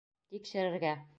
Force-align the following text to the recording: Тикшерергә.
Тикшерергә. 0.35 0.95